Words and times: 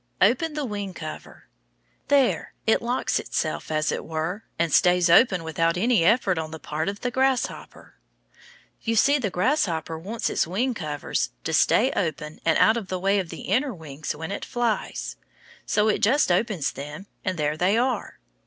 Open 0.19 0.55
the 0.55 0.65
wing 0.65 0.95
cover. 0.95 1.45
There, 2.07 2.55
it 2.65 2.81
locks 2.81 3.19
itself, 3.19 3.69
as 3.69 3.91
it 3.91 4.03
were, 4.03 4.43
and 4.57 4.73
stays 4.73 5.11
open 5.11 5.43
without 5.43 5.77
any 5.77 6.03
effort 6.03 6.39
on 6.39 6.49
the 6.49 6.57
part 6.57 6.89
of 6.89 7.01
the 7.01 7.11
grasshopper. 7.11 7.93
You 8.81 8.95
see 8.95 9.19
the 9.19 9.29
grasshopper 9.29 9.99
wants 9.99 10.27
its 10.27 10.47
wing 10.47 10.73
covers 10.73 11.29
to 11.43 11.53
stay 11.53 11.91
open 11.91 12.41
and 12.45 12.57
out 12.57 12.77
of 12.77 12.87
the 12.87 12.97
way 12.99 13.19
of 13.19 13.29
the 13.29 13.41
inner 13.41 13.75
wings 13.75 14.15
when 14.15 14.31
it 14.31 14.43
flies. 14.43 15.17
So 15.67 15.87
it 15.87 15.99
just 15.99 16.31
opens 16.31 16.71
them, 16.71 17.05
and 17.23 17.37
there 17.37 17.55
they 17.55 17.77
are. 17.77 18.17